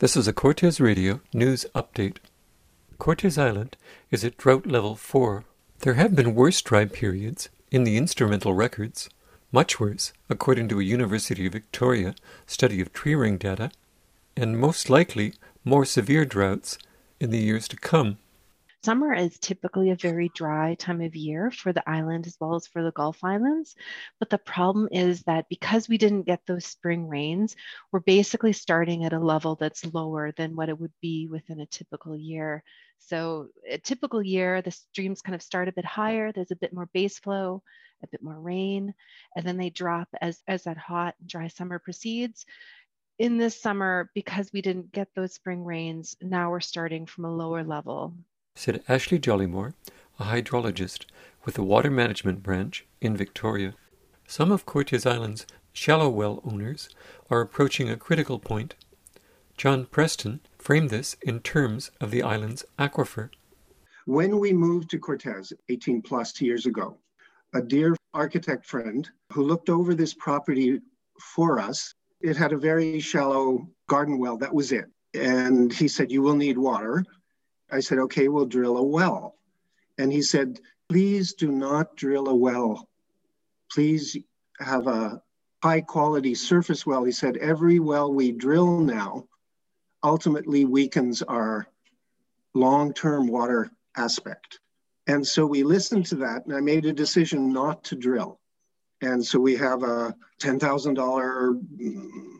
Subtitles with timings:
[0.00, 2.18] This is a Cortes Radio news update.
[2.98, 3.76] Cortes Island
[4.12, 5.42] is at drought level 4.
[5.80, 9.10] There have been worse dry periods in the instrumental records,
[9.50, 12.14] much worse, according to a University of Victoria
[12.46, 13.72] study of tree ring data,
[14.36, 15.34] and most likely
[15.64, 16.78] more severe droughts
[17.18, 18.18] in the years to come.
[18.84, 22.68] Summer is typically a very dry time of year for the island as well as
[22.68, 23.74] for the Gulf Islands.
[24.20, 27.56] But the problem is that because we didn't get those spring rains,
[27.90, 31.66] we're basically starting at a level that's lower than what it would be within a
[31.66, 32.62] typical year.
[32.98, 36.72] So, a typical year, the streams kind of start a bit higher, there's a bit
[36.72, 37.62] more base flow,
[38.04, 38.94] a bit more rain,
[39.34, 42.46] and then they drop as, as that hot, dry summer proceeds
[43.18, 47.34] in this summer, because we didn't get those spring rains, now we're starting from a
[47.34, 48.14] lower level
[48.58, 49.74] said Ashley Jollymore,
[50.18, 51.06] a hydrologist
[51.44, 53.74] with the Water Management Branch in Victoria.
[54.26, 56.88] Some of Cortes Island's shallow well owners
[57.30, 58.74] are approaching a critical point.
[59.56, 63.30] John Preston framed this in terms of the island's aquifer.
[64.06, 66.98] When we moved to Cortes 18 plus years ago,
[67.54, 70.80] a dear architect friend who looked over this property
[71.20, 74.86] for us, it had a very shallow garden well, that was it.
[75.14, 77.04] And he said, You will need water.
[77.70, 79.36] I said, okay, we'll drill a well.
[79.98, 82.88] And he said, please do not drill a well.
[83.70, 84.16] Please
[84.60, 85.22] have a
[85.62, 87.04] high quality surface well.
[87.04, 89.26] He said, every well we drill now
[90.02, 91.66] ultimately weakens our
[92.54, 94.60] long term water aspect.
[95.06, 98.38] And so we listened to that, and I made a decision not to drill.
[99.00, 102.32] And so we have a $10,000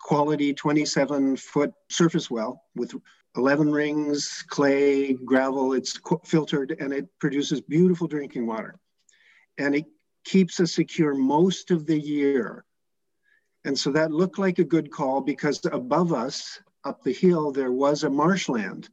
[0.00, 2.94] quality 27 foot surface well with
[3.36, 5.72] 11 rings, clay, gravel.
[5.72, 8.78] It's filtered and it produces beautiful drinking water.
[9.58, 9.86] And it
[10.24, 12.64] keeps us secure most of the year.
[13.64, 17.72] And so that looked like a good call because above us, up the hill, there
[17.72, 18.88] was a marshland.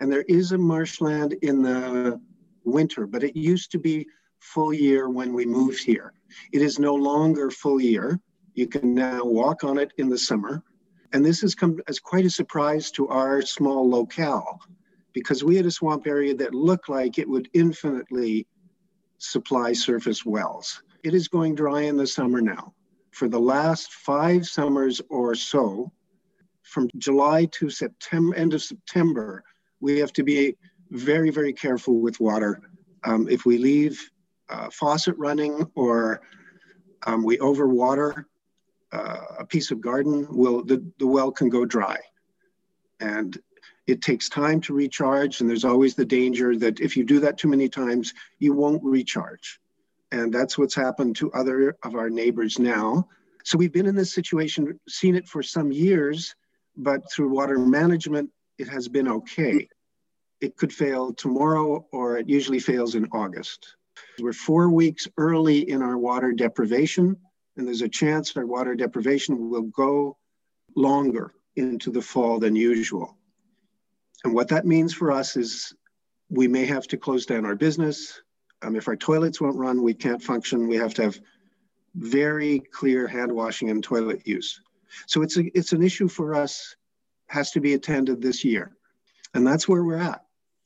[0.00, 2.20] And there is a marshland in the
[2.64, 4.06] winter, but it used to be
[4.40, 6.12] full year when we moved here.
[6.52, 8.18] It is no longer full year.
[8.54, 10.62] You can now walk on it in the summer.
[11.12, 14.60] And this has come as quite a surprise to our small locale
[15.12, 18.46] because we had a swamp area that looked like it would infinitely
[19.18, 20.82] supply surface wells.
[21.04, 22.72] It is going dry in the summer now.
[23.10, 25.92] For the last five summers or so,
[26.62, 29.44] from July to September, end of September,
[29.80, 30.56] we have to be
[30.90, 32.62] very, very careful with water.
[33.04, 34.00] Um, if we leave
[34.48, 36.22] uh, faucet running or
[37.06, 38.24] um, we overwater,
[38.92, 41.98] Uh, a piece of garden will the, the well can go dry.
[43.00, 43.38] And
[43.86, 47.38] it takes time to recharge and there's always the danger that if you do that
[47.38, 49.60] too many times you won't recharge.
[50.12, 53.08] And that's what's happened to other of our neighbors now.
[53.44, 56.34] So we've been in this situation seen it for some years
[56.76, 59.68] but through water management it has been okay.
[60.40, 63.76] It could fail tomorrow or it usually fails in august.
[64.18, 67.16] We're four weeks early in our water deprivation
[67.56, 70.16] and there's a chance our water deprivation will go
[70.74, 73.16] longer into the fall than usual.
[74.24, 75.74] And what that means for us is
[76.30, 78.22] we may have to close down our business.
[78.62, 80.68] Um, if our toilets won't run, we can't function.
[80.68, 81.20] We have to have
[81.94, 84.60] very clear hand washing and toilet use.
[85.06, 86.76] So it's a, it's an issue for us,
[87.26, 88.72] has to be attended this year.
[89.34, 90.24] And that's where we're at,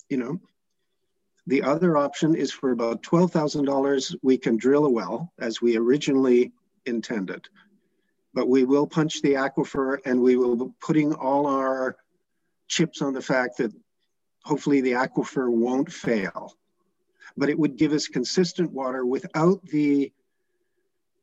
[0.08, 0.40] you know.
[1.48, 6.52] The other option is for about $12,000, we can drill a well as we originally
[6.86, 7.48] intended.
[8.34, 11.96] But we will punch the aquifer and we will be putting all our
[12.68, 13.72] chips on the fact that
[14.44, 16.52] hopefully the aquifer won't fail.
[17.36, 20.12] But it would give us consistent water without the,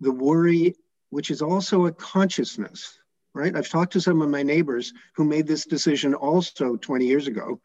[0.02, 0.76] the worry,
[1.10, 3.00] which is also a consciousness,
[3.34, 3.56] right?
[3.56, 7.60] I've talked to some of my neighbors who made this decision also 20 years ago,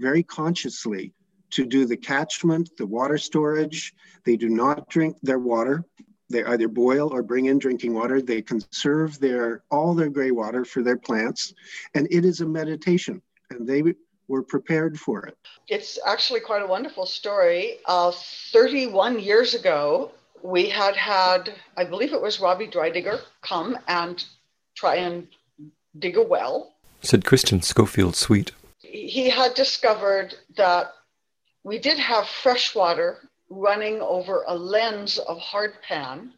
[0.00, 1.12] very consciously
[1.52, 3.92] to do the catchment, the water storage.
[4.24, 5.84] They do not drink their water.
[6.32, 8.20] They either boil or bring in drinking water.
[8.20, 11.54] They conserve their all their gray water for their plants,
[11.94, 13.22] and it is a meditation.
[13.50, 13.82] And they
[14.28, 15.36] were prepared for it.
[15.68, 17.76] It's actually quite a wonderful story.
[17.86, 18.12] Uh,
[18.52, 20.12] 31 years ago,
[20.42, 24.24] we had had, I believe it was Robbie Drydigger, come and
[24.74, 25.28] try and
[25.98, 26.74] dig a well.
[27.02, 28.52] Said Christian Schofield Sweet.
[28.78, 30.92] He had discovered that
[31.64, 33.18] we did have fresh water
[33.52, 36.32] running over a lens of hardpan.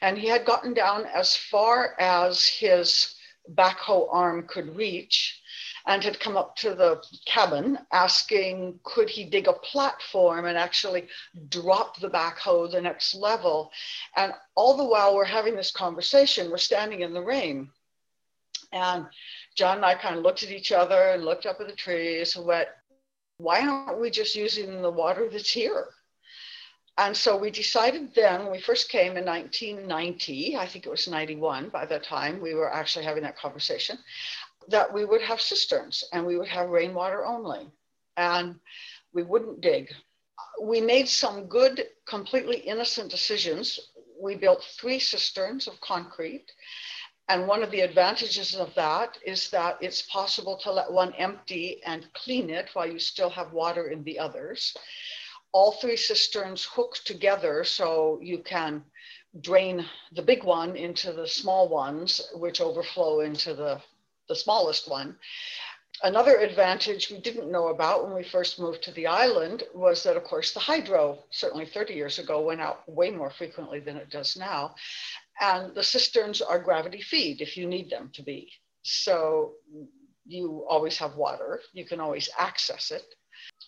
[0.00, 3.14] And he had gotten down as far as his
[3.54, 5.40] backhoe arm could reach
[5.86, 11.08] and had come up to the cabin asking could he dig a platform and actually
[11.48, 13.72] drop the backhoe the next level
[14.16, 17.68] and all the while we're having this conversation we're standing in the rain
[18.72, 19.06] And
[19.56, 22.36] John and I kind of looked at each other and looked up at the trees
[22.36, 22.68] and went,
[23.38, 25.88] why aren't we just using the water that's here?
[26.98, 31.08] And so we decided then, when we first came in 1990, I think it was
[31.08, 33.98] 91 by that time, we were actually having that conversation,
[34.68, 37.66] that we would have cisterns and we would have rainwater only.
[38.16, 38.60] And
[39.14, 39.92] we wouldn't dig.
[40.60, 43.80] We made some good, completely innocent decisions.
[44.20, 46.52] We built three cisterns of concrete.
[47.28, 51.80] And one of the advantages of that is that it's possible to let one empty
[51.86, 54.76] and clean it while you still have water in the others.
[55.52, 58.84] All three cisterns hook together so you can
[59.40, 63.80] drain the big one into the small ones, which overflow into the,
[64.28, 65.16] the smallest one.
[66.02, 70.16] Another advantage we didn't know about when we first moved to the island was that,
[70.16, 74.10] of course, the hydro, certainly 30 years ago, went out way more frequently than it
[74.10, 74.74] does now.
[75.40, 78.50] And the cisterns are gravity feed if you need them to be.
[78.82, 79.52] So
[80.26, 83.14] you always have water, you can always access it.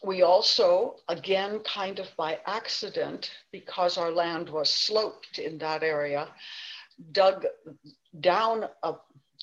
[0.04, 6.28] We also, again, kind of by accident, because our land was sloped in that area,
[7.12, 7.46] dug
[8.20, 8.94] down a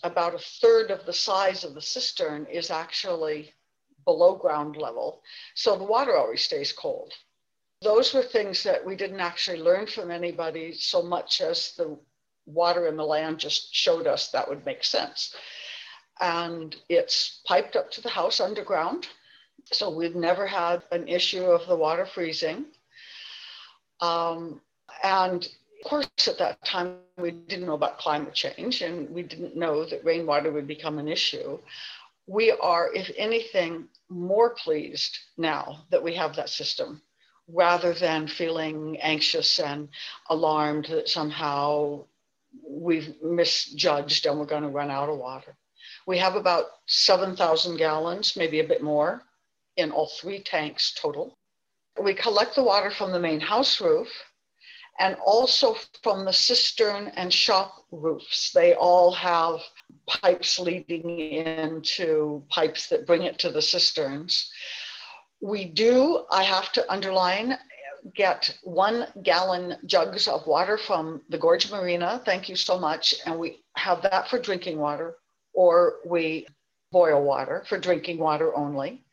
[0.03, 3.53] about a third of the size of the cistern is actually
[4.05, 5.21] below ground level.
[5.53, 7.13] So the water always stays cold.
[7.81, 11.97] Those were things that we didn't actually learn from anybody so much as the
[12.45, 15.35] water in the land just showed us that would make sense.
[16.19, 19.07] And it's piped up to the house underground.
[19.65, 22.65] So we've never had an issue of the water freezing.
[23.99, 24.61] Um,
[25.03, 29.55] and of course, at that time, we didn't know about climate change and we didn't
[29.55, 31.59] know that rainwater would become an issue.
[32.27, 37.01] We are, if anything, more pleased now that we have that system
[37.47, 39.89] rather than feeling anxious and
[40.29, 42.05] alarmed that somehow
[42.67, 45.55] we've misjudged and we're going to run out of water.
[46.05, 49.23] We have about 7,000 gallons, maybe a bit more,
[49.77, 51.37] in all three tanks total.
[52.01, 54.09] We collect the water from the main house roof
[54.99, 58.51] and also from the cistern and shop roofs.
[58.51, 59.59] They all have
[60.07, 64.51] pipes leading into pipes that bring it to the cisterns.
[65.41, 67.57] We do, I have to underline,
[68.15, 72.21] get one gallon jugs of water from the Gorge Marina.
[72.25, 73.15] Thank you so much.
[73.25, 75.15] And we have that for drinking water,
[75.53, 76.47] or we
[76.91, 79.03] boil water for drinking water only.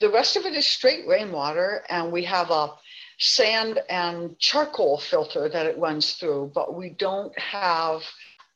[0.00, 2.74] The rest of it is straight rainwater, and we have a
[3.18, 8.02] sand and charcoal filter that it runs through, but we don't have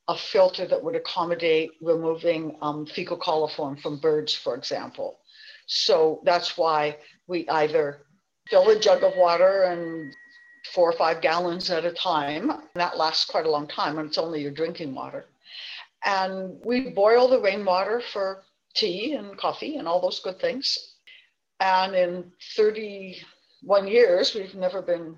[0.08, 5.18] a filter that would accommodate removing um, fecal coliform from birds, for example.
[5.66, 8.02] So that's why we either
[8.48, 10.14] fill a jug of water and
[10.72, 12.52] four or five gallons at a time.
[12.74, 15.26] That lasts quite a long time and it's only your drinking water.
[16.04, 18.42] And we boil the rainwater for
[18.74, 20.96] tea and coffee and all those good things.
[21.62, 25.16] And in 31 years, we've never been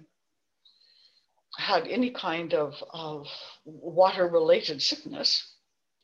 [1.57, 3.27] had any kind of, of
[3.65, 5.55] water related sickness.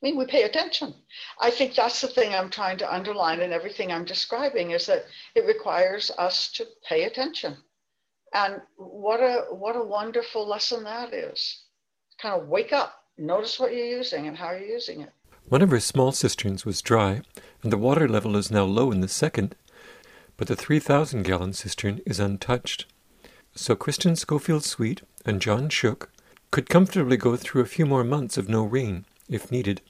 [0.03, 0.95] I mean, we pay attention.
[1.39, 5.05] I think that's the thing I'm trying to underline in everything I'm describing is that
[5.35, 7.59] it requires us to pay attention.
[8.33, 11.65] And what a what a wonderful lesson that is.
[12.19, 15.11] Kind of wake up, notice what you're using and how you're using it.
[15.51, 17.23] One of our small cisterns was dry,
[17.63, 19.57] and the water level is now low in the second,
[20.41, 22.87] but the 3,000 gallon cistern is untouched.
[23.55, 26.11] So Kristen Schofield Sweet and John Shook
[26.51, 29.83] could comfortably go through a few more months of no rain, if needed.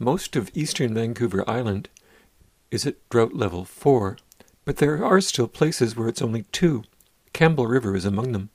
[0.00, 1.90] Most of eastern Vancouver Island
[2.72, 4.18] is at drought level 4,
[4.64, 6.82] but there are still places where it's only 2.
[7.32, 8.50] Campbell River is among them.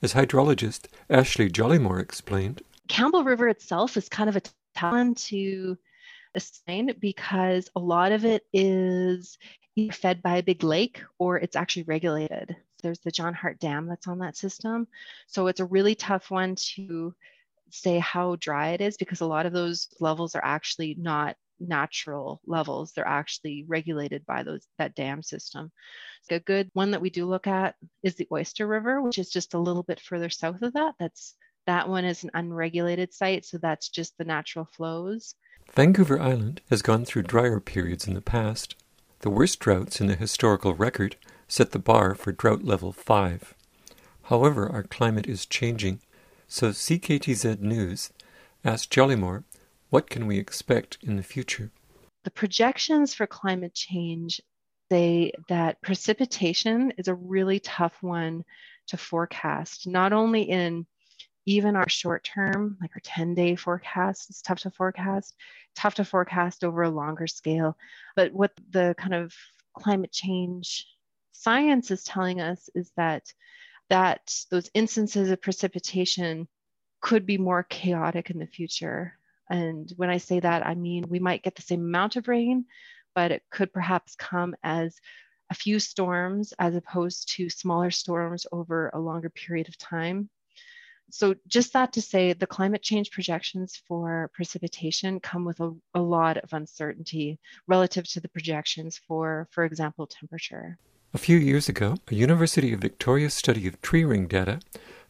[0.00, 4.42] As hydrologist Ashley Jollymore explained, Campbell River itself is kind of a
[4.74, 5.76] talent to
[7.00, 9.38] because a lot of it is
[9.92, 12.56] fed by a big lake or it's actually regulated.
[12.82, 14.86] There's the John Hart Dam that's on that system.
[15.26, 17.14] So it's a really tough one to
[17.70, 22.40] say how dry it is because a lot of those levels are actually not natural
[22.46, 25.72] levels they're actually regulated by those that dam system
[26.30, 29.54] a good one that we do look at is the oyster river which is just
[29.54, 31.34] a little bit further south of that that's
[31.66, 35.34] that one is an unregulated site so that's just the natural flows
[35.74, 38.74] Vancouver Island has gone through drier periods in the past.
[39.20, 41.16] The worst droughts in the historical record
[41.48, 43.54] set the bar for drought level 5.
[44.24, 46.00] However, our climate is changing,
[46.48, 48.10] so CKTZ News
[48.64, 49.44] asked Jollymore,
[49.90, 51.70] what can we expect in the future?
[52.24, 54.40] The projections for climate change
[54.90, 58.44] say that precipitation is a really tough one
[58.88, 60.86] to forecast, not only in
[61.46, 65.34] even our short term, like our 10 day forecast, is tough to forecast,
[65.76, 67.76] tough to forecast over a longer scale.
[68.16, 69.32] But what the kind of
[69.78, 70.86] climate change
[71.32, 73.32] science is telling us is that
[73.88, 76.48] that those instances of precipitation
[77.00, 79.16] could be more chaotic in the future.
[79.48, 82.64] And when I say that, I mean we might get the same amount of rain,
[83.14, 84.96] but it could perhaps come as
[85.50, 90.28] a few storms as opposed to smaller storms over a longer period of time.
[91.10, 96.00] So, just that to say, the climate change projections for precipitation come with a, a
[96.00, 100.78] lot of uncertainty relative to the projections for, for example, temperature.
[101.14, 104.60] A few years ago, a University of Victoria study of tree ring data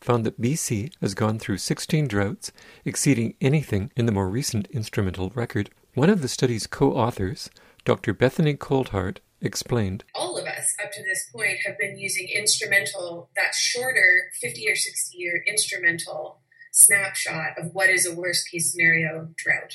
[0.00, 2.52] found that BC has gone through 16 droughts,
[2.84, 5.70] exceeding anything in the more recent instrumental record.
[5.94, 7.50] One of the study's co authors,
[7.84, 8.12] Dr.
[8.12, 10.04] Bethany Coulthard, explained.
[10.14, 14.76] All of us up to this point have been using instrumental, that shorter 50 or
[14.76, 16.40] 60 year instrumental
[16.72, 19.72] snapshot of what is a worst case scenario drought.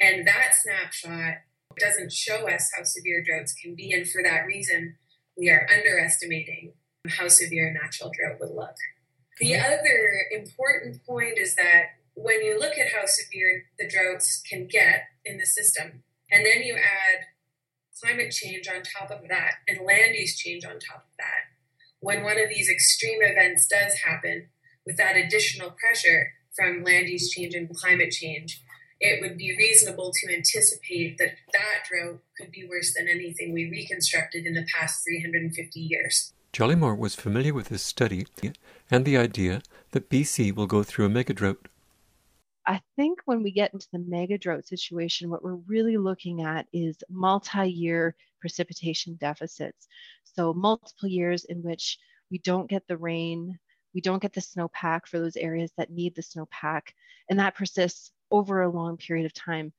[0.00, 1.38] And that snapshot
[1.78, 3.92] doesn't show us how severe droughts can be.
[3.92, 4.96] And for that reason,
[5.36, 6.72] we are underestimating
[7.08, 8.74] how severe a natural drought would look.
[9.38, 14.66] The other important point is that when you look at how severe the droughts can
[14.66, 17.24] get in the system, and then you add
[18.02, 21.50] climate change on top of that and land use change on top of that,
[22.00, 24.48] when one of these extreme events does happen
[24.86, 28.62] with that additional pressure from land use change and climate change,
[29.00, 33.70] it would be reasonable to anticipate that that drought could be worse than anything we
[33.70, 36.32] reconstructed in the past 350 years.
[36.52, 38.26] Jollymore was familiar with this study
[38.90, 41.58] and the idea that BC will go through a megadrought.
[42.70, 46.68] I think when we get into the mega drought situation, what we're really looking at
[46.72, 49.88] is multi year precipitation deficits.
[50.22, 51.98] So, multiple years in which
[52.30, 53.58] we don't get the rain,
[53.92, 56.82] we don't get the snowpack for those areas that need the snowpack,
[57.28, 59.72] and that persists over a long period of time.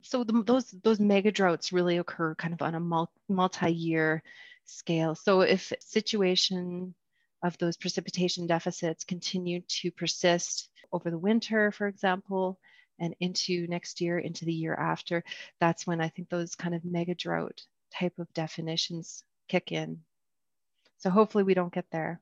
[0.00, 4.22] So, the, those, those mega droughts really occur kind of on a multi year
[4.64, 5.14] scale.
[5.14, 6.94] So if situation
[7.42, 12.58] of those precipitation deficits continue to persist over the winter, for example,
[12.98, 15.22] and into next year, into the year after,
[15.60, 17.62] that's when I think those kind of mega drought
[17.98, 20.00] type of definitions kick in.
[20.98, 22.20] So hopefully we don't get there.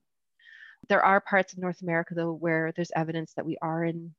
[0.89, 4.13] There are parts of North America, though, where there's evidence that we are in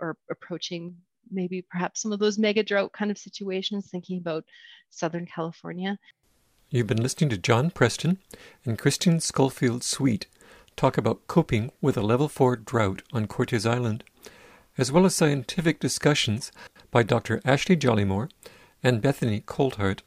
[0.00, 0.96] or approaching
[1.30, 4.44] maybe perhaps some of those mega drought kind of situations, thinking about
[4.90, 5.98] Southern California.
[6.70, 8.18] You've been listening to John Preston
[8.64, 10.26] and Christine Schofield Sweet
[10.76, 14.04] talk about coping with a level 4 drought on Cortes Island,
[14.78, 16.52] as well as scientific discussions
[16.90, 17.40] by Dr.
[17.44, 18.30] Ashley Jollymore
[18.82, 20.00] and Bethany Coulthard